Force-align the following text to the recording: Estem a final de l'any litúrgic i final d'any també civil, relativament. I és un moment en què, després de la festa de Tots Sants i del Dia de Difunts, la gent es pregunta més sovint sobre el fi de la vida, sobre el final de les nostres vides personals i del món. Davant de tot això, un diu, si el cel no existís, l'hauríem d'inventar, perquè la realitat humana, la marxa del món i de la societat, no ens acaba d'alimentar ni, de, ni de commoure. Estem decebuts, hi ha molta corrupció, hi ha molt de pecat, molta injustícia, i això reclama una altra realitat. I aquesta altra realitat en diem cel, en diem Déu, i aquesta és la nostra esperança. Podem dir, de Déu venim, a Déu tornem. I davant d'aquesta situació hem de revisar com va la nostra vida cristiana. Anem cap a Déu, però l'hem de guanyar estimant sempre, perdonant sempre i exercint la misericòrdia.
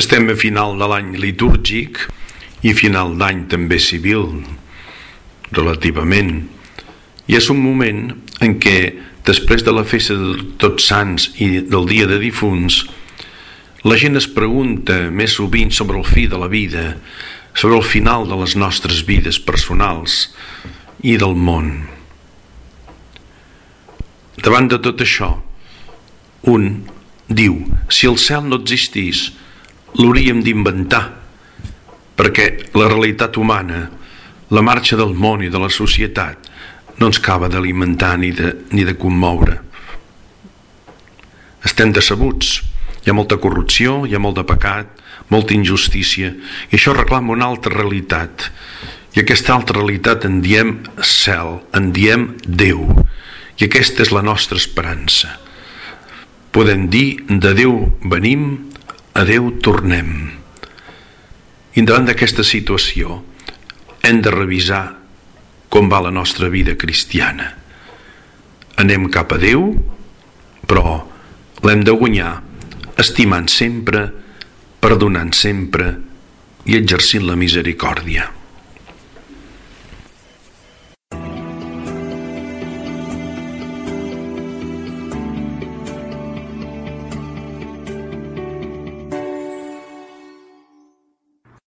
Estem 0.00 0.30
a 0.32 0.34
final 0.38 0.78
de 0.80 0.86
l'any 0.88 1.10
litúrgic 1.20 1.98
i 2.64 2.70
final 2.72 3.18
d'any 3.20 3.42
també 3.52 3.76
civil, 3.84 4.30
relativament. 5.52 6.46
I 7.28 7.36
és 7.36 7.50
un 7.52 7.58
moment 7.60 8.06
en 8.40 8.54
què, 8.62 8.78
després 9.28 9.60
de 9.66 9.74
la 9.76 9.84
festa 9.84 10.14
de 10.16 10.46
Tots 10.62 10.86
Sants 10.88 11.26
i 11.44 11.48
del 11.74 11.84
Dia 11.90 12.06
de 12.08 12.16
Difunts, 12.22 12.78
la 13.84 13.98
gent 14.00 14.16
es 14.16 14.28
pregunta 14.32 14.96
més 15.12 15.34
sovint 15.36 15.68
sobre 15.76 16.00
el 16.00 16.08
fi 16.08 16.24
de 16.32 16.40
la 16.40 16.48
vida, 16.48 16.94
sobre 17.52 17.76
el 17.76 17.84
final 17.84 18.24
de 18.30 18.38
les 18.40 18.56
nostres 18.56 19.02
vides 19.04 19.36
personals 19.36 20.30
i 21.04 21.18
del 21.20 21.36
món. 21.36 21.74
Davant 24.40 24.72
de 24.72 24.80
tot 24.80 25.04
això, 25.04 25.34
un 26.48 26.72
diu, 27.28 27.60
si 27.92 28.08
el 28.08 28.16
cel 28.16 28.48
no 28.48 28.62
existís, 28.64 29.26
l'hauríem 29.98 30.42
d'inventar, 30.44 31.02
perquè 32.16 32.46
la 32.76 32.88
realitat 32.90 33.36
humana, 33.40 33.88
la 34.50 34.62
marxa 34.62 34.98
del 34.98 35.14
món 35.14 35.42
i 35.42 35.50
de 35.50 35.58
la 35.62 35.70
societat, 35.72 36.50
no 37.00 37.08
ens 37.08 37.18
acaba 37.18 37.48
d'alimentar 37.48 38.16
ni, 38.20 38.30
de, 38.36 38.52
ni 38.76 38.84
de 38.84 38.94
commoure. 39.00 39.56
Estem 41.64 41.92
decebuts, 41.96 42.60
hi 43.04 43.10
ha 43.10 43.16
molta 43.16 43.40
corrupció, 43.40 44.04
hi 44.04 44.14
ha 44.14 44.22
molt 44.22 44.36
de 44.36 44.44
pecat, 44.48 45.00
molta 45.32 45.54
injustícia, 45.56 46.32
i 46.68 46.76
això 46.76 46.94
reclama 46.96 47.32
una 47.32 47.48
altra 47.48 47.72
realitat. 47.74 48.50
I 49.16 49.22
aquesta 49.22 49.54
altra 49.56 49.80
realitat 49.80 50.26
en 50.28 50.40
diem 50.44 50.76
cel, 51.02 51.60
en 51.74 51.90
diem 51.96 52.34
Déu, 52.44 52.84
i 53.58 53.66
aquesta 53.66 54.04
és 54.04 54.12
la 54.14 54.22
nostra 54.22 54.60
esperança. 54.60 55.38
Podem 56.52 56.88
dir, 56.90 57.22
de 57.28 57.54
Déu 57.54 57.74
venim, 58.10 58.69
a 59.20 59.24
Déu 59.28 59.50
tornem. 59.60 60.30
I 61.76 61.82
davant 61.84 62.06
d'aquesta 62.08 62.40
situació 62.46 63.18
hem 64.06 64.22
de 64.24 64.32
revisar 64.32 64.96
com 65.68 65.90
va 65.92 66.00
la 66.06 66.12
nostra 66.14 66.48
vida 66.48 66.72
cristiana. 66.80 67.50
Anem 68.80 69.10
cap 69.12 69.34
a 69.36 69.38
Déu, 69.42 69.74
però 70.64 70.96
l'hem 71.66 71.84
de 71.84 71.92
guanyar 71.92 72.32
estimant 72.96 73.50
sempre, 73.52 74.06
perdonant 74.80 75.34
sempre 75.36 75.92
i 76.64 76.80
exercint 76.80 77.28
la 77.28 77.36
misericòrdia. 77.36 78.39